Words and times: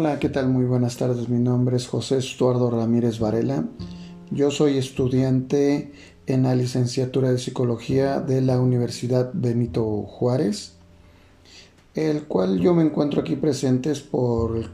Hola, 0.00 0.20
¿qué 0.20 0.28
tal? 0.28 0.48
Muy 0.48 0.64
buenas 0.64 0.96
tardes. 0.96 1.28
Mi 1.28 1.40
nombre 1.40 1.76
es 1.76 1.88
José 1.88 2.18
Estuardo 2.18 2.70
Ramírez 2.70 3.18
Varela. 3.18 3.64
Yo 4.30 4.52
soy 4.52 4.78
estudiante 4.78 5.90
en 6.28 6.44
la 6.44 6.54
licenciatura 6.54 7.32
de 7.32 7.38
Psicología 7.38 8.20
de 8.20 8.40
la 8.40 8.60
Universidad 8.60 9.32
Benito 9.34 10.04
Juárez, 10.04 10.74
el 11.96 12.26
cual 12.26 12.60
yo 12.60 12.74
me 12.74 12.84
encuentro 12.84 13.22
aquí 13.22 13.34
presentes 13.34 13.98
por 13.98 14.70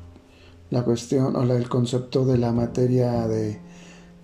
la 0.68 0.84
cuestión 0.84 1.36
o 1.36 1.43
el 1.43 1.70
concepto 1.70 2.27
de 2.27 2.36
la 2.36 2.52
materia 2.52 3.27
de 3.27 3.59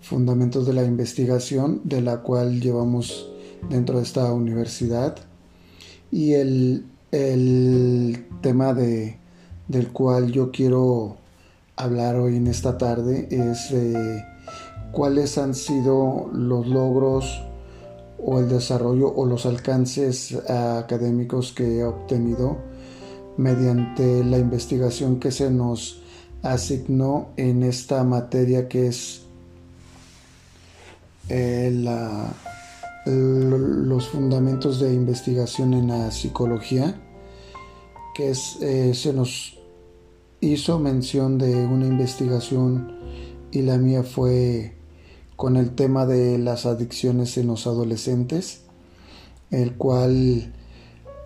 fundamentos 0.02 0.66
de 0.66 0.74
la 0.74 0.84
investigación, 0.84 1.80
de 1.84 2.02
la 2.02 2.18
cual 2.18 2.60
llevamos 2.60 3.32
dentro 3.70 3.96
de 3.96 4.02
esta 4.02 4.30
universidad, 4.34 5.16
y 6.10 6.34
el, 6.34 6.84
el 7.10 8.26
tema 8.42 8.74
de 8.74 9.19
del 9.70 9.92
cual 9.92 10.32
yo 10.32 10.50
quiero 10.50 11.16
hablar 11.76 12.16
hoy 12.16 12.36
en 12.36 12.48
esta 12.48 12.76
tarde 12.76 13.28
es 13.30 13.70
eh, 13.70 14.24
cuáles 14.90 15.38
han 15.38 15.54
sido 15.54 16.28
los 16.32 16.66
logros 16.66 17.40
o 18.18 18.40
el 18.40 18.48
desarrollo 18.48 19.14
o 19.14 19.26
los 19.26 19.46
alcances 19.46 20.34
académicos 20.50 21.52
que 21.52 21.78
he 21.78 21.84
obtenido 21.84 22.58
mediante 23.36 24.24
la 24.24 24.38
investigación 24.38 25.20
que 25.20 25.30
se 25.30 25.52
nos 25.52 26.02
asignó 26.42 27.28
en 27.36 27.62
esta 27.62 28.02
materia 28.02 28.68
que 28.68 28.88
es 28.88 29.22
eh, 31.28 31.70
los 33.06 34.08
fundamentos 34.08 34.80
de 34.80 34.92
investigación 34.92 35.74
en 35.74 35.86
la 35.86 36.10
psicología 36.10 37.00
que 38.16 38.30
es, 38.30 38.58
eh, 38.60 38.92
se 38.94 39.12
nos 39.12 39.59
hizo 40.40 40.78
mención 40.78 41.38
de 41.38 41.66
una 41.66 41.86
investigación 41.86 42.92
y 43.52 43.62
la 43.62 43.76
mía 43.78 44.02
fue 44.02 44.74
con 45.36 45.56
el 45.56 45.74
tema 45.74 46.06
de 46.06 46.38
las 46.38 46.66
adicciones 46.66 47.36
en 47.36 47.48
los 47.48 47.66
adolescentes, 47.66 48.62
el 49.50 49.74
cual 49.74 50.52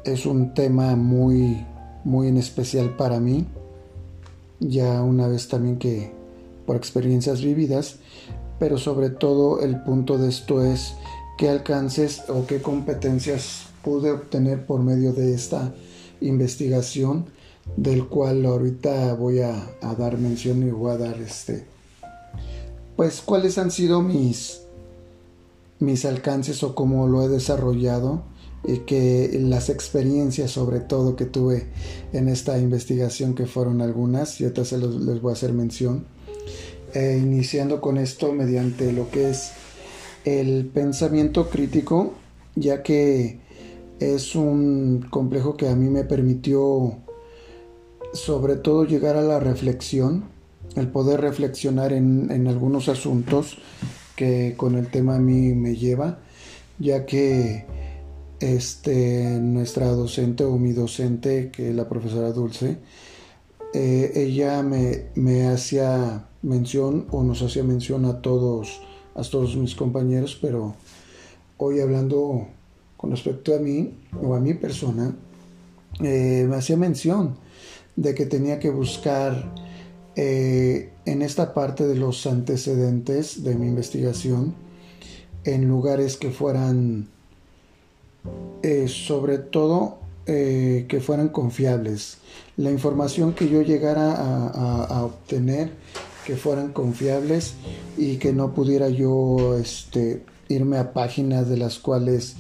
es 0.04 0.26
un 0.26 0.54
tema 0.54 0.96
muy, 0.96 1.64
muy 2.04 2.28
en 2.28 2.38
especial 2.38 2.96
para 2.96 3.20
mí, 3.20 3.46
ya 4.60 5.02
una 5.02 5.28
vez 5.28 5.48
también 5.48 5.78
que 5.78 6.12
por 6.66 6.76
experiencias 6.76 7.42
vividas, 7.42 7.96
pero 8.58 8.78
sobre 8.78 9.10
todo 9.10 9.60
el 9.60 9.82
punto 9.82 10.18
de 10.18 10.28
esto 10.28 10.62
es 10.62 10.94
qué 11.38 11.48
alcances 11.48 12.22
o 12.28 12.46
qué 12.46 12.62
competencias 12.62 13.66
pude 13.82 14.10
obtener 14.10 14.64
por 14.66 14.80
medio 14.80 15.12
de 15.12 15.34
esta 15.34 15.74
investigación 16.20 17.26
del 17.76 18.06
cual 18.06 18.44
ahorita 18.44 19.14
voy 19.14 19.40
a, 19.40 19.70
dar 19.98 20.18
mención 20.18 20.62
y 20.62 20.70
voy 20.70 20.92
a 20.92 20.98
dar 20.98 21.20
este 21.20 21.66
pues 22.96 23.22
cuáles 23.24 23.58
han 23.58 23.70
sido 23.70 24.02
mis 24.02 24.60
mis 25.80 26.04
alcances 26.04 26.62
o 26.62 26.74
cómo 26.74 27.08
lo 27.08 27.22
he 27.22 27.28
desarrollado 27.28 28.22
y 28.66 28.78
que 28.80 29.38
las 29.42 29.68
experiencias 29.68 30.50
sobre 30.50 30.80
todo 30.80 31.16
que 31.16 31.26
tuve 31.26 31.66
en 32.12 32.28
esta 32.28 32.58
investigación 32.58 33.34
que 33.34 33.46
fueron 33.46 33.82
algunas 33.82 34.40
y 34.40 34.44
ahorita 34.44 34.64
se 34.64 34.78
les 34.78 35.20
voy 35.20 35.30
a 35.30 35.34
hacer 35.34 35.52
mención. 35.52 36.06
E 36.94 37.18
iniciando 37.18 37.80
con 37.80 37.98
esto 37.98 38.32
mediante 38.32 38.92
lo 38.92 39.10
que 39.10 39.30
es 39.30 39.50
el 40.24 40.66
pensamiento 40.66 41.50
crítico 41.50 42.14
ya 42.56 42.82
que 42.82 43.40
es 44.00 44.34
un 44.34 45.06
complejo 45.10 45.56
que 45.56 45.68
a 45.68 45.76
mí 45.76 45.88
me 45.88 46.04
permitió 46.04 46.98
sobre 48.14 48.54
todo 48.56 48.84
llegar 48.84 49.16
a 49.16 49.22
la 49.22 49.40
reflexión, 49.40 50.24
el 50.76 50.88
poder 50.88 51.20
reflexionar 51.20 51.92
en, 51.92 52.46
algunos 52.46 52.88
asuntos 52.88 53.58
que 54.16 54.54
con 54.56 54.76
el 54.76 54.88
tema 54.88 55.16
a 55.16 55.18
mí 55.18 55.52
me 55.52 55.76
lleva, 55.76 56.20
ya 56.78 57.04
que 57.06 57.66
este, 58.40 59.38
nuestra 59.40 59.88
docente 59.88 60.44
o 60.44 60.56
mi 60.58 60.72
docente, 60.72 61.50
que 61.50 61.70
es 61.70 61.74
la 61.74 61.88
profesora 61.88 62.32
Dulce, 62.32 62.78
eh, 63.74 64.12
ella 64.14 64.62
me, 64.62 65.06
me, 65.16 65.48
hacía 65.48 66.28
mención 66.42 67.06
o 67.10 67.24
nos 67.24 67.42
hacía 67.42 67.64
mención 67.64 68.04
a 68.04 68.22
todos, 68.22 68.80
a 69.16 69.22
todos 69.22 69.56
mis 69.56 69.74
compañeros, 69.74 70.38
pero 70.40 70.76
hoy 71.56 71.80
hablando 71.80 72.46
con 72.96 73.10
respecto 73.10 73.54
a 73.56 73.58
mí 73.58 73.98
o 74.22 74.34
a 74.34 74.40
mi 74.40 74.54
persona, 74.54 75.16
eh, 76.00 76.46
me 76.48 76.56
hacía 76.56 76.76
mención 76.76 77.43
de 77.96 78.14
que 78.14 78.26
tenía 78.26 78.58
que 78.58 78.70
buscar 78.70 79.52
eh, 80.16 80.90
en 81.04 81.22
esta 81.22 81.54
parte 81.54 81.86
de 81.86 81.96
los 81.96 82.26
antecedentes 82.26 83.44
de 83.44 83.54
mi 83.54 83.66
investigación 83.66 84.54
en 85.44 85.68
lugares 85.68 86.16
que 86.16 86.30
fueran 86.30 87.08
eh, 88.62 88.88
sobre 88.88 89.38
todo 89.38 89.98
que 90.26 91.02
fueran 91.04 91.28
confiables. 91.28 92.16
La 92.56 92.70
información 92.70 93.34
que 93.34 93.50
yo 93.50 93.60
llegara 93.60 94.14
a, 94.14 94.84
a, 94.84 95.04
obtener 95.04 95.70
que 96.24 96.36
fueran 96.36 96.72
confiables 96.72 97.54
y 97.98 98.16
que 98.16 98.32
no 98.32 98.54
pudiera 98.54 98.88
yo 98.88 99.58
este, 99.58 100.22
irme 100.48 100.78
a 100.78 100.92
páginas 100.92 101.48
de 101.48 101.56
las 101.56 101.78
cuales 101.78 102.36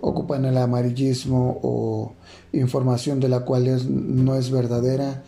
ocupan 0.00 0.44
el 0.44 0.56
amarillismo 0.56 1.58
o 1.62 2.12
información 2.52 3.20
de 3.20 3.28
la 3.28 3.40
cual 3.40 3.64
no 3.88 4.34
es 4.34 4.50
verdadera, 4.50 5.22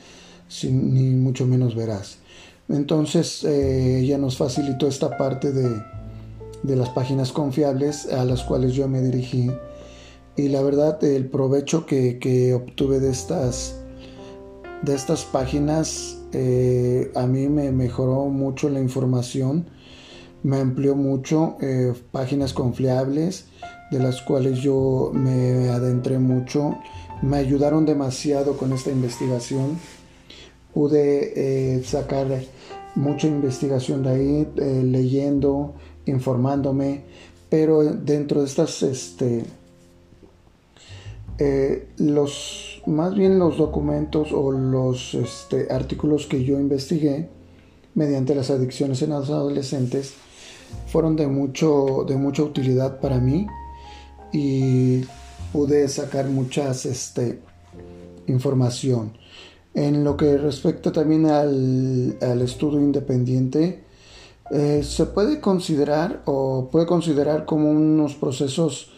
ni 0.62 1.10
mucho 1.14 1.46
menos 1.46 1.74
veraz. 1.74 2.18
Entonces 2.68 3.44
eh, 3.44 4.00
ella 4.00 4.18
nos 4.18 4.36
facilitó 4.36 4.86
esta 4.88 5.16
parte 5.16 5.52
de, 5.52 5.82
las 6.76 6.90
páginas 6.90 7.32
confiables 7.32 8.06
a 8.12 8.24
las 8.24 8.42
cuales 8.42 8.74
yo 8.74 8.88
me 8.88 9.00
dirigí 9.00 9.50
y 10.36 10.48
la 10.48 10.60
verdad 10.60 11.02
el 11.02 11.26
provecho 11.26 11.86
que, 11.86 12.52
obtuve 12.54 13.00
de 13.00 13.10
estas, 13.10 13.76
de 14.82 14.94
estas 14.94 15.24
páginas 15.24 16.18
eh, 16.32 17.10
a 17.14 17.26
mí 17.26 17.48
me 17.48 17.72
mejoró 17.72 18.26
mucho 18.26 18.68
la 18.68 18.80
información, 18.80 19.66
me 20.42 20.58
amplió 20.58 20.94
mucho 20.94 21.56
eh, 21.60 21.92
páginas 22.12 22.52
confiables, 22.52 23.46
de 23.90 23.98
las 23.98 24.22
cuales 24.22 24.60
yo 24.60 25.10
me 25.14 25.68
adentré 25.68 26.18
mucho, 26.18 26.78
me 27.22 27.38
ayudaron 27.38 27.86
demasiado 27.86 28.56
con 28.56 28.72
esta 28.72 28.90
investigación. 28.90 29.78
Pude 30.72 31.76
eh, 31.76 31.82
sacar 31.82 32.26
mucha 32.94 33.26
investigación 33.26 34.02
de 34.02 34.10
ahí, 34.10 34.48
eh, 34.56 34.82
leyendo, 34.84 35.74
informándome, 36.06 37.02
pero 37.48 37.82
dentro 37.82 38.40
de 38.40 38.46
estas, 38.46 38.82
este, 38.82 39.44
los, 41.96 42.82
más 42.86 43.14
bien 43.14 43.38
los 43.38 43.56
documentos 43.56 44.32
o 44.32 44.52
los 44.52 45.14
este, 45.14 45.72
artículos 45.72 46.26
que 46.26 46.44
yo 46.44 46.60
investigué 46.60 47.28
mediante 47.94 48.34
las 48.34 48.50
adicciones 48.50 49.02
en 49.02 49.12
adolescentes 49.12 50.14
fueron 50.86 51.16
de, 51.16 51.26
mucho, 51.26 52.04
de 52.06 52.16
mucha 52.16 52.42
utilidad 52.42 53.00
para 53.00 53.18
mí 53.18 53.46
y 54.32 55.04
pude 55.52 55.88
sacar 55.88 56.28
muchas 56.28 56.86
este, 56.86 57.40
información. 58.26 59.12
En 59.74 60.02
lo 60.04 60.16
que 60.16 60.36
respecta 60.38 60.92
también 60.92 61.26
al, 61.26 62.42
estudio 62.42 62.80
independiente, 62.80 63.84
eh, 64.50 64.82
se 64.82 65.06
puede 65.06 65.40
considerar 65.40 66.22
o 66.24 66.68
puede 66.70 66.86
considerar 66.86 67.44
como 67.44 67.70
unos 67.70 68.14
procesos 68.14 68.90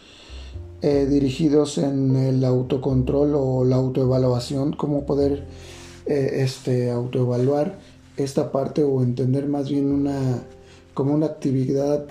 eh, 0.81 1.05
dirigidos 1.07 1.77
en 1.77 2.15
el 2.15 2.43
autocontrol 2.43 3.35
o 3.35 3.63
la 3.65 3.75
autoevaluación, 3.75 4.73
cómo 4.73 5.05
poder 5.05 5.45
eh, 6.05 6.41
este, 6.41 6.89
autoevaluar 6.89 7.77
esta 8.17 8.51
parte 8.51 8.83
o 8.83 9.03
entender 9.03 9.47
más 9.47 9.69
bien 9.69 9.91
una 9.91 10.43
como 10.93 11.13
una 11.13 11.27
actividad 11.27 12.05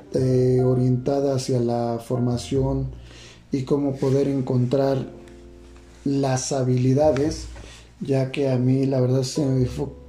orientada 0.64 1.34
hacia 1.34 1.60
la 1.60 1.98
formación 2.04 2.88
y 3.52 3.62
cómo 3.62 3.96
poder 3.96 4.28
encontrar 4.28 5.06
las 6.04 6.52
habilidades, 6.52 7.46
ya 8.00 8.30
que 8.32 8.50
a 8.50 8.56
mí 8.56 8.86
la 8.86 9.00
verdad 9.00 9.22
se 9.22 9.44
me, 9.44 9.68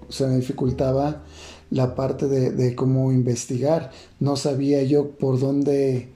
se 0.09 0.27
me 0.27 0.35
dificultaba 0.37 1.23
la 1.69 1.95
parte 1.95 2.27
de, 2.27 2.75
cómo 2.75 3.11
investigar. 3.11 3.91
No 4.19 4.35
sabía 4.35 4.83
yo 4.83 5.11
por 5.11 5.39
dónde 5.39 6.13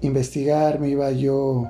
investigar, 0.00 0.80
me 0.80 0.88
iba 0.88 1.10
yo, 1.10 1.66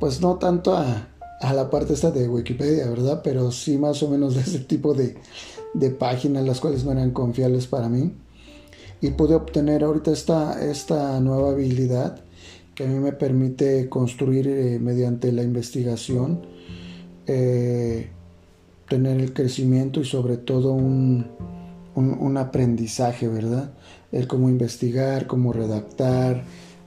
pues 0.00 0.20
no 0.20 0.36
tanto 0.36 0.76
a, 0.76 1.08
la 1.40 1.70
parte 1.70 1.94
esta 1.94 2.10
de 2.10 2.28
Wikipedia, 2.28 2.86
¿verdad? 2.88 3.22
Pero 3.24 3.50
sí 3.50 3.78
más 3.78 4.02
o 4.02 4.08
menos 4.08 4.34
de 4.34 4.42
ese 4.42 4.60
tipo 4.60 4.94
de, 4.94 5.16
de 5.74 5.90
páginas, 5.90 6.44
las 6.44 6.60
cuales 6.60 6.84
no 6.84 6.92
eran 6.92 7.10
confiables 7.12 7.66
para 7.66 7.88
mí. 7.88 8.12
Y 9.02 9.10
pude 9.10 9.34
obtener 9.34 9.84
ahorita 9.84 10.12
esta, 10.12 10.64
esta 10.64 11.20
nueva 11.20 11.50
habilidad 11.50 12.22
que 12.74 12.84
a 12.84 12.86
mí 12.86 12.98
me 12.98 13.12
permite 13.12 13.88
construir 13.90 14.48
eh, 14.48 14.78
mediante 14.78 15.30
la 15.32 15.42
investigación 15.42 16.40
eh, 17.26 18.08
tener 18.88 19.20
el 19.20 19.32
crecimiento 19.32 20.00
y 20.00 20.04
sobre 20.04 20.36
todo 20.36 20.72
un, 20.72 21.26
un, 21.94 22.36
aprendizaje, 22.36 23.28
¿verdad? 23.28 23.72
El 24.10 24.26
cómo 24.26 24.50
investigar, 24.50 25.26
cómo 25.26 25.52
redactar, 25.52 26.44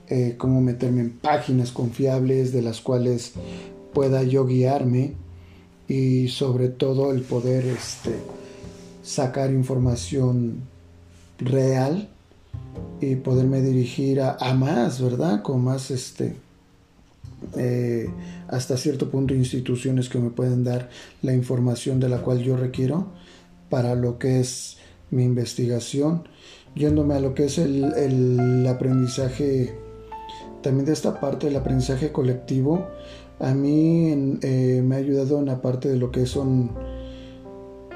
eh, 0.08 0.34
cómo 0.38 0.60
meterme 0.60 1.00
en 1.00 1.18
páginas 1.18 1.72
confiables 1.72 2.52
de 2.52 2.62
las 2.62 2.80
cuales 2.80 3.32
pueda 3.92 4.22
yo 4.22 4.46
guiarme 4.46 5.14
y 5.88 6.28
sobre 6.28 6.68
todo 6.68 7.12
el 7.12 7.22
poder 7.22 7.66
este, 7.66 8.14
sacar 9.02 9.50
información 9.50 10.62
real 11.38 12.08
y 13.00 13.16
poderme 13.16 13.60
dirigir 13.60 14.20
a, 14.20 14.54
más, 14.54 15.00
¿verdad? 15.00 15.42
Con 15.42 15.62
más, 15.64 15.90
este, 15.90 16.36
eh, 17.56 18.08
hasta 18.48 18.76
cierto 18.76 19.10
punto 19.10 19.34
instituciones 19.34 20.08
que 20.08 20.18
me 20.18 20.30
pueden 20.30 20.64
dar 20.64 20.88
la 21.22 21.34
información 21.34 22.00
de 22.00 22.08
la 22.08 22.22
cual 22.22 22.40
yo 22.42 22.56
requiero 22.56 23.08
para 23.68 23.94
lo 23.94 24.18
que 24.18 24.40
es 24.40 24.78
mi 25.10 25.24
investigación, 25.24 26.24
yéndome 26.74 27.14
a 27.14 27.20
lo 27.20 27.34
que 27.34 27.44
es 27.44 27.58
el, 27.58 28.66
aprendizaje, 28.66 29.74
también 30.62 30.86
de 30.86 30.92
esta 30.92 31.20
parte 31.20 31.46
del 31.46 31.56
aprendizaje 31.56 32.12
colectivo, 32.12 32.86
a 33.38 33.52
mí 33.52 34.38
eh, 34.42 34.82
me 34.84 34.94
ha 34.94 34.98
ayudado 34.98 35.38
en 35.38 35.46
la 35.46 35.60
parte 35.60 35.88
de 35.88 35.96
lo 35.96 36.10
que 36.10 36.24
son 36.26 36.70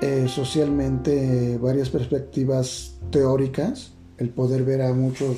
eh, 0.02 0.28
socialmente 0.28 1.58
varias 1.58 1.90
perspectivas 1.90 2.98
teóricas, 3.10 3.92
el 4.16 4.30
poder 4.30 4.64
ver 4.64 4.80
a 4.80 4.94
muchos, 4.94 5.36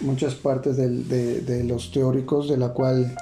muchas 0.00 0.34
partes 0.34 0.76
de, 0.76 1.64
los 1.64 1.92
teóricos, 1.92 2.48
de 2.48 2.56
la 2.56 2.70
cual 2.70 3.14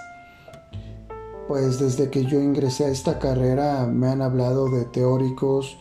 pues 1.49 1.79
desde 1.79 2.09
que 2.09 2.25
yo 2.25 2.41
ingresé 2.41 2.87
a 2.87 2.89
esta 2.89 3.19
carrera 3.19 3.87
me 3.87 4.07
han 4.09 4.23
hablado 4.23 4.71
de 4.71 4.87
teóricos, 4.87 5.77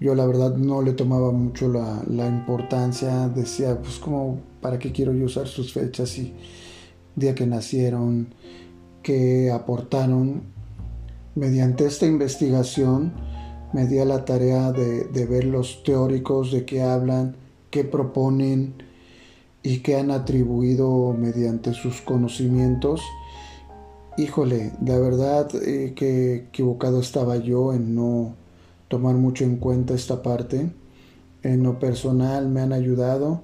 yo 0.00 0.14
la 0.14 0.26
verdad 0.26 0.54
no 0.54 0.82
le 0.82 0.92
tomaba 0.92 1.32
mucho 1.32 1.68
la, 1.68 2.02
la, 2.06 2.26
importancia, 2.26 3.26
decía, 3.28 3.80
pues 3.80 3.98
como, 3.98 4.38
¿para 4.60 4.78
qué 4.78 4.92
quiero 4.92 5.14
yo 5.14 5.24
usar 5.24 5.46
sus 5.46 5.72
fechas 5.72 6.18
y 6.18 6.34
día 7.16 7.34
que 7.34 7.46
nacieron, 7.46 8.34
que 9.02 9.50
aportaron? 9.50 10.42
Mediante 11.34 11.86
esta 11.86 12.04
investigación 12.06 13.29
me 13.72 13.86
di 13.86 13.98
a 13.98 14.04
la 14.04 14.24
tarea 14.24 14.72
de, 14.72 15.04
de 15.04 15.26
ver 15.26 15.44
los 15.44 15.82
teóricos 15.84 16.52
de 16.52 16.64
qué 16.64 16.82
hablan, 16.82 17.36
qué 17.70 17.84
proponen 17.84 18.74
y 19.62 19.78
qué 19.78 19.96
han 19.96 20.10
atribuido 20.10 21.12
mediante 21.12 21.74
sus 21.74 22.00
conocimientos. 22.00 23.02
Híjole, 24.16 24.72
la 24.84 24.98
verdad 24.98 25.48
eh, 25.62 25.92
que 25.94 26.34
equivocado 26.34 27.00
estaba 27.00 27.36
yo 27.36 27.72
en 27.72 27.94
no 27.94 28.34
tomar 28.88 29.14
mucho 29.14 29.44
en 29.44 29.56
cuenta 29.56 29.94
esta 29.94 30.22
parte. 30.22 30.70
En 31.42 31.62
lo 31.62 31.78
personal 31.78 32.48
me 32.48 32.60
han 32.60 32.72
ayudado, 32.72 33.42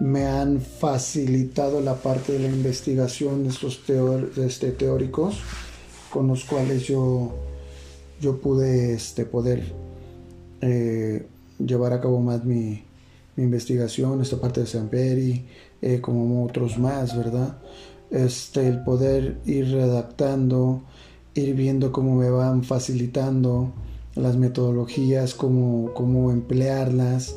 me 0.00 0.26
han 0.26 0.60
facilitado 0.60 1.80
la 1.80 1.94
parte 1.94 2.32
de 2.32 2.40
la 2.40 2.48
investigación 2.48 3.44
de 3.44 3.50
estos 3.50 3.80
este, 4.36 4.72
teóricos 4.72 5.38
con 6.10 6.26
los 6.26 6.44
cuales 6.44 6.82
yo, 6.82 7.32
yo 8.22 8.40
pude 8.40 8.94
este, 8.94 9.26
poder 9.26 9.64
eh, 10.60 11.26
llevar 11.58 11.92
a 11.92 12.00
cabo 12.00 12.20
más 12.20 12.44
mi, 12.44 12.84
investigación, 13.36 14.20
esta 14.20 14.40
parte 14.40 14.60
de 14.60 14.66
Samperi, 14.66 15.46
eh, 15.80 16.00
como 16.00 16.44
otros 16.44 16.78
más, 16.78 17.16
¿verdad? 17.16 17.58
Este, 18.10 18.68
el 18.68 18.84
poder 18.84 19.38
ir 19.46 19.72
redactando, 19.72 20.82
ir 21.34 21.54
viendo 21.54 21.92
cómo 21.92 22.14
me 22.14 22.30
van 22.30 22.62
facilitando 22.62 23.72
las 24.14 24.36
metodologías, 24.36 25.34
cómo, 25.34 25.92
cómo 25.94 26.30
emplearlas, 26.30 27.34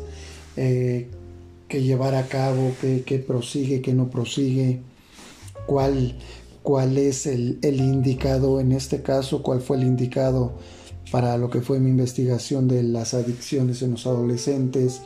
eh, 0.58 1.08
qué 1.70 1.82
llevar 1.82 2.14
a 2.14 2.28
cabo, 2.28 2.74
qué, 2.82 3.24
prosigue, 3.26 3.82
qué 3.82 3.94
no 3.94 4.10
prosigue, 4.10 4.82
cuál, 5.66 6.16
cuál 6.66 6.98
es 6.98 7.28
el, 7.28 7.60
indicado 7.62 8.60
en 8.60 8.72
este 8.72 9.04
caso, 9.04 9.44
cuál 9.44 9.62
fue 9.62 9.78
el 9.78 9.84
indicado 9.84 10.54
para 11.12 11.38
lo 11.38 11.52
que 11.52 11.62
fue 11.62 11.80
mi 11.80 11.92
investigación 11.92 12.68
de 12.68 12.82
las 12.82 13.14
adicciones 13.14 13.84
en 13.84 13.92
los 13.92 14.08
adolescentes, 14.08 15.04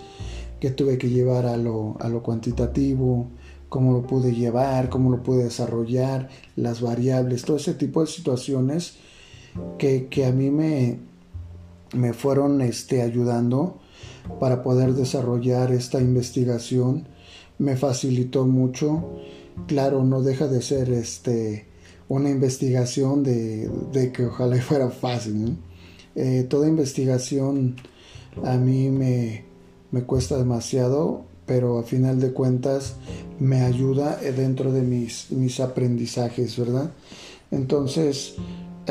que 0.62 0.72
tuve 0.72 0.98
que 0.98 1.10
llevar 1.10 1.46
a 1.46 1.58
lo, 1.58 1.98
a 2.00 2.08
lo 2.08 2.24
cuantitativo, 2.24 3.28
cómo 3.68 3.92
lo 3.92 4.04
pude 4.04 4.34
llevar, 4.34 4.88
cómo 4.88 5.12
lo 5.12 5.22
pude 5.22 5.44
desarrollar, 5.44 6.30
las 6.56 6.80
variables, 6.80 7.44
todo 7.44 7.58
ese 7.58 7.74
tipo 7.74 8.00
de 8.00 8.08
situaciones 8.08 8.94
que, 9.78 10.08
que 10.08 10.26
a 10.26 10.32
mí 10.32 10.52
me, 10.52 11.00
me 11.94 12.14
fueron 12.14 12.62
este, 12.62 13.02
ayudando 13.02 13.80
para 14.40 14.64
poder 14.64 14.94
desarrollar 14.94 15.74
esta 15.74 16.00
investigación. 16.00 17.06
Me 17.58 17.76
facilitó 17.76 18.46
mucho. 18.46 19.20
Claro, 19.68 20.04
no 20.04 20.22
deja 20.22 20.48
de 20.48 20.62
ser 20.62 20.90
este, 20.92 21.66
una 22.08 22.30
investigación 22.30 23.24
de, 23.24 24.12
que 24.14 24.26
ojalá 24.26 24.62
fuera 24.62 24.90
fácil. 24.90 25.58
Eh, 26.16 26.46
toda 26.50 26.68
investigación 26.68 27.76
a 28.44 28.58
mí 28.58 28.90
me, 28.90 29.46
me 29.92 30.04
cuesta 30.04 30.38
demasiado, 30.38 31.26
pero 31.46 31.80
a 31.80 31.84
final 31.84 32.20
de 32.20 32.32
cuentas 32.32 32.96
me 33.40 33.62
ayuda 33.62 34.18
dentro 34.18 34.72
de 34.72 34.82
mis, 34.82 35.32
mis 35.32 35.60
aprendizajes, 35.60 36.58
¿verdad? 36.58 36.92
Entonces, 37.52 38.36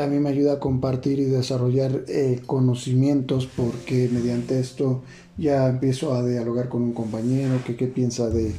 mí 0.07 0.19
me 0.19 0.29
ayuda 0.29 0.53
a 0.53 0.59
compartir 0.59 1.19
y 1.19 1.25
desarrollar 1.25 2.03
eh, 2.07 2.41
conocimientos 2.45 3.47
porque 3.47 4.09
mediante 4.11 4.59
esto 4.59 5.01
ya 5.37 5.69
empiezo 5.69 6.13
a 6.13 6.25
dialogar 6.25 6.69
con 6.69 6.81
un 6.81 6.93
compañero 6.93 7.61
que 7.65 7.75
qué 7.75 7.87
piensa 7.87 8.29
de, 8.29 8.53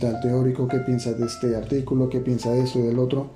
tal 0.00 0.20
teórico, 0.20 0.68
qué 0.68 0.78
piensa 0.78 1.12
de 1.12 1.26
este 1.26 1.56
artículo, 1.56 2.10
qué 2.10 2.20
piensa 2.20 2.52
de 2.52 2.64
esto 2.64 2.78
y 2.80 2.82
del 2.82 2.98
otro. 2.98 3.30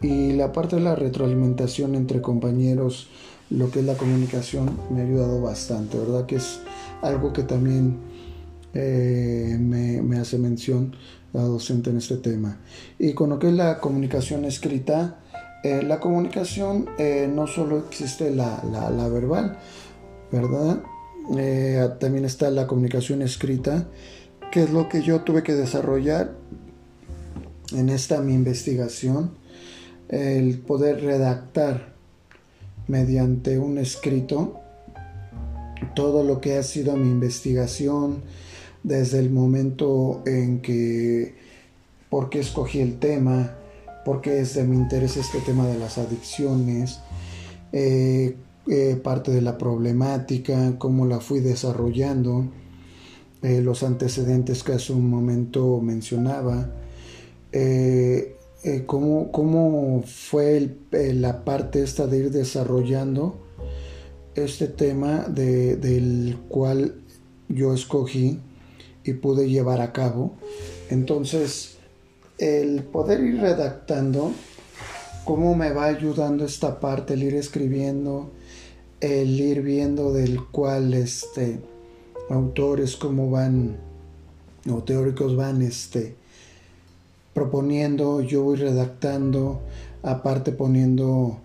Y 0.00 0.32
la 0.32 0.52
parte 0.52 0.76
de 0.76 0.82
la 0.82 0.96
retroalimentación 0.96 1.94
entre 1.94 2.20
compañeros, 2.20 3.08
lo 3.50 3.70
que 3.70 3.80
es 3.80 3.84
la 3.84 3.94
comunicación, 3.94 4.70
me 4.90 5.00
ha 5.00 5.04
ayudado 5.04 5.40
bastante, 5.40 5.98
¿verdad? 5.98 6.26
Que 6.26 6.36
es 6.36 6.58
algo 7.02 7.32
que 7.32 7.44
también 7.44 7.98
eh, 8.74 9.56
me, 9.60 10.02
me 10.02 10.18
hace 10.18 10.38
mención 10.38 10.96
la 11.32 11.42
docente 11.42 11.90
en 11.90 11.98
este 11.98 12.16
tema. 12.16 12.58
Y 12.98 13.12
con 13.12 13.30
lo 13.30 13.38
que 13.38 13.48
es 13.48 13.54
la 13.54 13.78
comunicación 13.78 14.44
escrita, 14.44 15.21
eh, 15.62 15.82
la 15.82 16.00
comunicación 16.00 16.88
eh, 16.98 17.30
no 17.32 17.46
solo 17.46 17.78
existe 17.78 18.30
la, 18.34 18.60
verbal, 19.08 19.58
¿verdad? 20.32 20.82
Eh, 21.38 21.88
también 22.00 22.24
está 22.24 22.50
la 22.50 22.66
comunicación 22.66 23.22
escrita, 23.22 23.86
que 24.50 24.64
es 24.64 24.70
lo 24.70 24.88
que 24.88 25.02
yo 25.02 25.20
tuve 25.20 25.44
que 25.44 25.54
desarrollar 25.54 26.32
en 27.72 27.88
esta 27.90 28.20
mi 28.20 28.34
investigación, 28.34 29.30
el 30.08 30.58
poder 30.58 31.02
redactar 31.02 31.94
mediante 32.88 33.58
un 33.58 33.78
escrito 33.78 34.60
todo 35.94 36.24
lo 36.24 36.40
que 36.40 36.58
ha 36.58 36.62
sido 36.62 36.96
mi 36.96 37.08
investigación 37.08 38.22
desde 38.82 39.20
el 39.20 39.30
momento 39.30 40.22
en 40.26 40.60
que, 40.60 41.34
por 42.10 42.30
qué 42.30 42.40
escogí 42.40 42.80
el 42.80 42.98
tema, 42.98 43.54
porque 44.04 44.40
es 44.40 44.54
de 44.54 44.64
mi 44.64 44.76
interés 44.76 45.16
este 45.16 45.40
tema 45.40 45.66
de 45.66 45.78
las 45.78 45.98
adicciones, 45.98 47.00
eh, 47.72 48.36
eh, 48.68 49.00
parte 49.02 49.30
de 49.30 49.42
la 49.42 49.58
problemática, 49.58 50.74
cómo 50.78 51.06
la 51.06 51.20
fui 51.20 51.40
desarrollando, 51.40 52.46
eh, 53.42 53.60
los 53.60 53.82
antecedentes 53.82 54.62
que 54.62 54.72
hace 54.72 54.92
un 54.92 55.08
momento 55.08 55.80
mencionaba, 55.80 56.70
cómo, 58.86 59.30
cómo, 59.32 60.02
fue 60.06 60.76
la 60.90 61.44
parte 61.44 61.82
esta 61.82 62.06
de 62.06 62.18
ir 62.18 62.30
desarrollando 62.30 63.36
este 64.34 64.68
tema 64.68 65.26
del 65.28 66.38
cual 66.48 66.94
yo 67.48 67.74
escogí 67.74 68.38
y 69.04 69.12
pude 69.14 69.50
llevar 69.50 69.80
a 69.80 69.92
cabo. 69.92 70.34
Entonces, 70.90 71.71
el 72.42 72.82
poder 72.82 73.20
ir 73.20 73.40
redactando, 73.40 74.32
cómo 75.24 75.54
me 75.54 75.70
va 75.70 75.84
ayudando 75.84 76.44
esta 76.44 76.80
parte, 76.80 77.14
el 77.14 77.22
ir 77.22 77.36
escribiendo, 77.36 78.32
el 79.00 79.40
ir 79.40 79.62
viendo 79.62 80.12
del 80.12 80.44
cual 80.46 80.92
este, 80.92 81.60
autores 82.28 82.96
cómo 82.96 83.30
van, 83.30 83.76
o 84.68 84.82
teóricos 84.82 85.36
van 85.36 85.62
este, 85.62 86.16
proponiendo, 87.32 88.22
yo 88.22 88.42
voy 88.42 88.56
redactando, 88.56 89.60
aparte 90.02 90.50
poniendo 90.50 91.38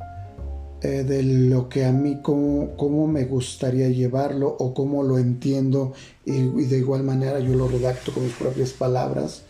eh, 0.81 1.03
de 1.03 1.21
lo 1.21 1.69
que 1.69 1.85
a 1.85 1.91
mí 1.91 2.21
cómo, 2.23 2.75
cómo, 2.75 3.05
me 3.05 3.25
gustaría 3.25 3.89
llevarlo 3.89 4.47
o 4.47 4.73
cómo 4.73 5.03
lo 5.03 5.19
entiendo 5.19 5.93
y, 6.25 6.37
y, 6.37 6.65
de 6.65 6.79
igual 6.79 7.03
manera 7.03 7.39
yo 7.39 7.53
lo 7.53 7.67
redacto 7.67 8.11
con 8.11 8.23
mis 8.23 8.33
propias 8.33 8.71
palabras 8.71 9.43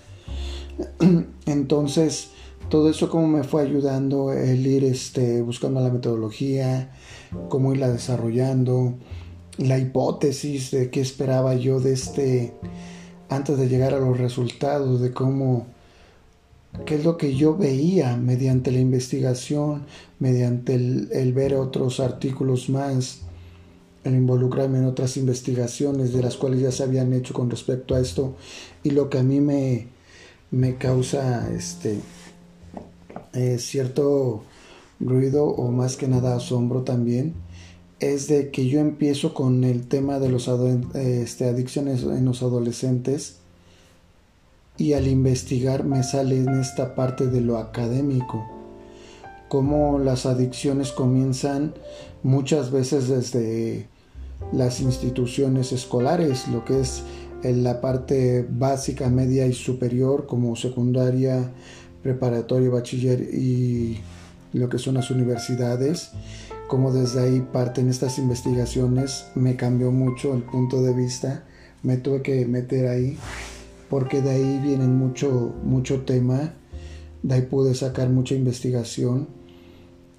Entonces, 1.68 2.30
todo 2.70 2.90
eso 2.90 3.10
cómo 3.10 3.28
me 3.28 3.44
fue 3.44 3.62
ayudando 3.62 4.32
el 4.32 4.66
ir 4.66 4.86
este, 4.86 5.42
buscando 5.42 5.82
la 5.82 5.90
metodología, 5.90 6.94
cómo 7.50 7.74
irla 7.74 7.90
desarrollando, 7.90 8.94
la 9.58 9.78
hipótesis 9.78 10.72
de 10.72 10.90
qué 10.90 11.02
esperaba 11.02 11.56
yo 11.56 11.82
de 11.82 11.92
este 11.92 12.54
antes 13.28 13.58
de 13.58 13.68
llegar 13.68 13.94
a 13.94 14.00
los 14.00 14.18
resultados, 14.18 15.02
de 15.02 15.12
cómo 15.12 15.68
qué 16.86 16.96
es 16.96 17.04
lo 17.04 17.18
que 17.18 17.36
yo 17.36 17.58
veía 17.58 18.16
mediante 18.16 18.72
la 18.72 18.80
investigación, 18.80 19.88
mediante 20.20 20.76
el, 20.76 21.34
ver 21.34 21.54
otros 21.56 22.00
artículos 22.00 22.70
más, 22.70 23.24
el 24.06 24.16
involucrarme 24.16 24.78
en 24.78 24.86
otras 24.86 25.18
investigaciones 25.18 26.14
de 26.14 26.22
las 26.22 26.38
cuales 26.38 26.62
ya 26.62 26.72
se 26.72 26.84
habían 26.84 27.12
hecho 27.12 27.34
con 27.34 27.50
respecto 27.50 27.94
a 27.94 28.00
esto. 28.00 28.36
Y 28.84 28.92
lo 28.92 29.10
que 29.10 29.18
a 29.18 29.24
mí 29.24 29.42
me, 29.42 29.97
me 30.52 30.76
causa 30.76 31.50
este 31.54 32.00
eh, 33.34 33.58
cierto 33.60 34.44
ruido 35.00 35.46
o 35.46 35.72
más 35.72 35.98
que 35.98 36.08
nada 36.08 36.36
asombro 36.36 36.84
también 36.84 37.34
es 38.00 38.28
de 38.28 38.52
que 38.52 38.68
yo 38.68 38.80
empiezo 38.80 39.34
con 39.34 39.64
el 39.64 39.88
tema 39.88 40.20
de 40.20 40.30
las 40.30 40.48
este, 40.48 41.46
adicciones 41.46 42.04
en 42.04 42.26
los 42.26 42.44
adolescentes 42.44 43.38
y 44.78 44.94
al 44.94 45.08
investigar 45.08 45.84
me 45.84 46.04
sale 46.04 46.38
en 46.38 46.50
esta 46.60 46.94
parte 46.94 47.26
de 47.28 47.42
lo 47.42 47.58
académico, 47.58 48.46
cómo 49.50 49.98
las 49.98 50.28
adicciones 50.28 50.92
comienzan 50.92 51.74
muchas 52.22 52.70
veces 52.70 53.08
desde 53.08 53.88
las 54.54 54.80
instituciones 54.80 55.72
escolares, 55.72 56.48
lo 56.50 56.64
que 56.64 56.82
es 56.82 57.02
en 57.48 57.64
la 57.64 57.82
parte 57.82 58.46
básica, 58.50 59.10
media 59.10 59.48
y 59.48 59.54
superior, 59.54 60.26
como 60.28 60.56
secundaria, 60.56 61.52
preparatoria, 62.04 62.70
bachiller 62.70 63.22
y 63.22 64.00
lo 64.54 64.70
que 64.70 64.78
son 64.78 64.96
las 64.96 65.12
universidades, 65.12 66.12
como 66.68 66.92
desde 66.92 67.22
ahí 67.22 67.48
parten 67.52 67.90
estas 67.90 68.18
investigaciones, 68.18 69.28
me 69.36 69.56
cambió 69.56 69.92
mucho 69.92 70.34
el 70.34 70.44
punto 70.44 70.82
de 70.82 70.94
vista, 70.94 71.46
me 71.84 71.98
tuve 71.98 72.22
que 72.22 72.46
meter 72.46 72.88
ahí 72.88 73.18
porque 73.90 74.22
de 74.22 74.32
ahí 74.32 74.60
viene 74.62 74.86
mucho, 74.88 75.54
mucho 75.64 76.02
tema, 76.02 76.54
de 77.24 77.36
ahí 77.36 77.42
pude 77.44 77.74
sacar 77.74 78.10
mucha 78.10 78.36
investigación. 78.36 79.28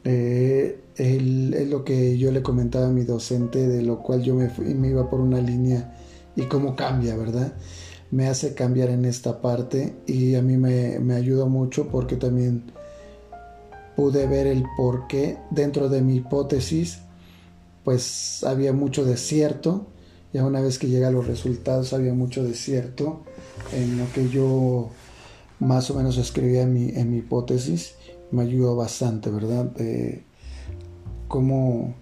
Eh, 0.05 0.81
es 0.97 1.69
lo 1.69 1.85
que 1.85 2.17
yo 2.17 2.33
le 2.33 2.43
comentaba 2.43 2.87
a 2.87 2.91
mi 2.91 3.05
docente, 3.05 3.69
de 3.69 3.83
lo 3.83 4.03
cual 4.03 4.23
yo 4.23 4.35
me, 4.35 4.51
me 4.75 4.89
iba 4.89 5.09
por 5.11 5.21
una 5.21 5.41
línea 5.41 5.95
y 6.39 6.45
cómo 6.45 6.77
cambia, 6.77 7.17
¿verdad? 7.17 7.53
Me 8.13 8.29
hace 8.29 8.55
cambiar 8.55 8.91
en 8.91 9.05
esta 9.05 9.43
parte 9.43 9.97
y 10.07 10.37
a 10.37 10.41
mí 10.41 10.57
me, 10.57 11.01
me 11.01 11.15
ayudó 11.17 11.49
mucho 11.49 11.89
porque 11.89 12.15
también 12.15 12.71
pude 13.97 14.29
ver 14.29 14.47
el 14.47 14.65
por 14.77 15.09
qué 15.09 15.37
dentro 15.51 15.89
de 15.89 16.01
mi 16.01 16.15
hipótesis, 16.15 17.01
pues 17.85 18.45
había 18.45 18.73
mucho 18.73 19.05
desierto. 19.05 19.89
Ya 20.33 20.45
una 20.45 20.61
vez 20.61 20.79
que 20.79 20.87
llegué 20.87 21.07
a 21.07 21.11
los 21.11 21.27
resultados 21.27 21.93
había 21.93 22.15
mucho 22.15 22.45
desierto 22.45 23.25
en 23.73 23.99
lo 23.99 24.05
que 24.13 24.29
yo 24.29 24.91
más 25.59 25.91
o 25.91 25.95
menos 25.95 26.19
escribía 26.19 26.63
en 26.63 26.73
mi, 26.73 26.91
en 26.91 27.11
mi 27.11 27.17
hipótesis, 27.19 27.95
me 28.31 28.43
ayudó 28.43 28.77
bastante, 28.77 29.29
¿verdad? 29.29 29.73
Como 31.27 31.95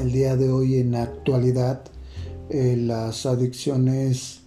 el 0.00 0.10
día 0.10 0.36
de 0.36 0.50
hoy 0.50 0.76
en 0.78 0.92
la 0.92 1.02
actualidad 1.02 1.82
eh, 2.50 2.76
las 2.76 3.26
adicciones 3.26 4.40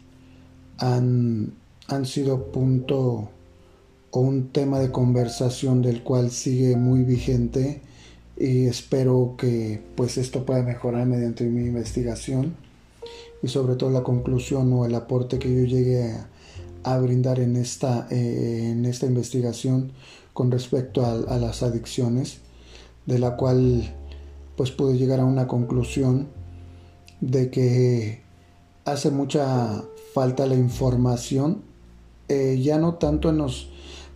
han, 0.77 1.53
han 1.87 2.05
sido 2.05 2.51
punto 2.51 3.29
o 4.11 4.19
un 4.19 4.49
tema 4.49 4.79
de 4.79 4.91
conversación 4.91 5.81
del 5.81 6.03
cual 6.03 6.29
sigue 6.29 6.75
muy 6.75 7.03
vigente 7.03 7.81
y 8.37 8.65
espero 8.65 9.35
que 9.37 9.81
pues 9.95 10.17
esto 10.17 10.45
pueda 10.45 10.63
mejorar 10.63 11.05
mediante 11.05 11.45
mi 11.45 11.65
investigación 11.65 12.55
y 13.41 13.47
sobre 13.47 13.75
todo 13.75 13.89
la 13.89 14.03
conclusión 14.03 14.71
o 14.73 14.85
el 14.85 14.95
aporte 14.95 15.39
que 15.39 15.53
yo 15.53 15.65
llegué 15.65 16.13
a, 16.83 16.97
brindar 16.97 17.39
en 17.39 17.55
esta, 17.55 18.07
eh, 18.09 18.69
en 18.71 18.85
esta 18.85 19.05
investigación 19.05 19.91
con 20.33 20.51
respecto 20.51 21.05
a, 21.05 21.37
las 21.37 21.63
adicciones, 21.63 22.39
de 23.05 23.19
la 23.19 23.35
cual 23.35 23.93
pues 24.55 24.71
pude 24.71 24.97
llegar 24.97 25.19
a 25.19 25.25
una 25.25 25.47
conclusión 25.47 26.27
de 27.23 27.49
que 27.49 28.21
hace 28.83 29.09
mucha 29.09 29.81
falta 30.13 30.45
la 30.45 30.55
información, 30.55 31.61
eh, 32.27 32.59
ya 32.61 32.77
no 32.77 32.95
tanto 32.95 33.29
en 33.29 33.37
los, 33.37 33.69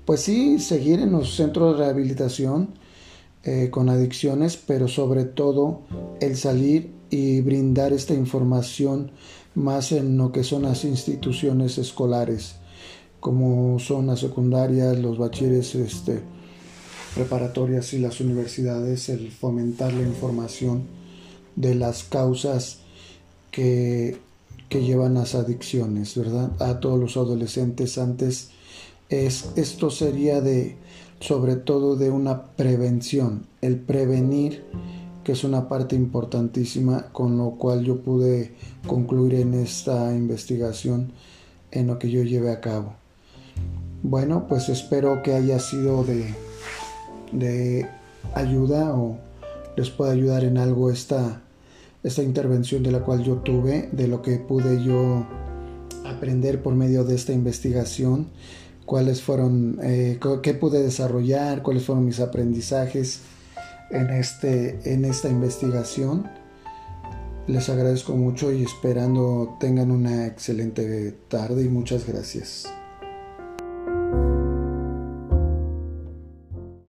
pues 0.05 0.21
sí, 0.21 0.59
seguir 0.59 0.99
en 0.99 1.13
los 1.13 1.35
centros 1.35 1.77
de 1.77 1.85
rehabilitación 1.85 2.69
eh, 3.43 3.69
con 3.71 3.87
adicciones, 3.89 4.57
pero 4.57 4.89
sobre 4.89 5.23
todo 5.23 5.83
el 6.19 6.35
salir 6.35 6.91
y 7.09 7.39
brindar 7.39 7.93
esta 7.93 8.13
información 8.13 9.11
más 9.55 9.93
en 9.93 10.17
lo 10.17 10.33
que 10.33 10.43
son 10.43 10.63
las 10.63 10.83
instituciones 10.83 11.77
escolares, 11.77 12.55
como 13.21 13.79
son 13.79 14.07
las 14.07 14.19
secundarias, 14.19 14.99
los 14.99 15.17
bachilleres 15.17 15.75
este, 15.75 16.19
preparatorias 17.15 17.93
y 17.93 17.99
las 17.99 18.19
universidades, 18.19 19.07
el 19.07 19.31
fomentar 19.31 19.93
la 19.93 20.01
información 20.01 20.83
de 21.55 21.73
las 21.73 22.03
causas 22.03 22.81
que, 23.57 24.17
llevan 24.69 25.15
las 25.15 25.33
adicciones, 25.33 26.15
¿verdad? 26.15 26.51
A 26.61 26.79
todos 26.79 26.99
los 26.99 27.17
adolescentes 27.17 27.97
antes 27.97 28.51
es, 29.09 29.49
esto 29.55 29.89
sería 29.89 30.39
de 30.39 30.77
sobre 31.19 31.55
todo 31.55 31.95
de 31.95 32.11
una 32.11 32.43
prevención, 32.51 33.47
el 33.61 33.79
prevenir 33.79 34.63
que 35.23 35.31
es 35.31 35.43
una 35.43 35.67
parte 35.67 35.95
importantísima 35.95 37.07
con 37.11 37.37
lo 37.37 37.51
cual 37.51 37.83
yo 37.83 38.01
pude 38.01 38.53
concluir 38.85 39.33
en 39.33 39.55
esta 39.55 40.15
investigación 40.15 41.11
en 41.71 41.87
lo 41.87 41.97
que 41.97 42.11
yo 42.11 42.21
llevé 42.21 42.51
a 42.51 42.61
cabo. 42.61 42.93
Bueno, 44.03 44.45
pues 44.47 44.69
espero 44.69 45.23
que 45.23 45.33
haya 45.33 45.57
sido 45.57 46.03
de, 46.03 46.35
de 47.31 47.89
ayuda 48.35 48.93
o 48.95 49.17
les 49.75 49.89
pueda 49.89 50.11
ayudar 50.11 50.43
en 50.43 50.59
algo 50.59 50.91
esta, 50.91 51.41
esta 52.03 52.23
intervención 52.23 52.83
de 52.83 52.91
la 52.91 52.99
cual 52.99 53.23
yo 53.23 53.37
tuve, 53.37 53.89
de 53.91 54.07
lo 54.07 54.21
que 54.21 54.37
pude 54.37 54.83
yo 54.83 55.25
aprender 56.05 56.61
por 56.61 56.75
medio 56.75 57.03
de 57.03 57.15
esta 57.15 57.33
investigación, 57.33 58.29
cuáles 58.85 59.21
fueron, 59.21 59.79
eh, 59.83 60.19
qué 60.41 60.53
pude 60.53 60.81
desarrollar, 60.81 61.61
cuáles 61.61 61.83
fueron 61.83 62.05
mis 62.05 62.19
aprendizajes 62.19 63.21
en, 63.91 64.09
este, 64.09 64.93
en 64.93 65.05
esta 65.05 65.29
investigación. 65.29 66.29
Les 67.47 67.69
agradezco 67.69 68.15
mucho 68.15 68.51
y 68.51 68.63
esperando 68.63 69.57
tengan 69.59 69.91
una 69.91 70.27
excelente 70.27 71.13
tarde 71.29 71.63
y 71.63 71.69
muchas 71.69 72.07
gracias. 72.07 72.67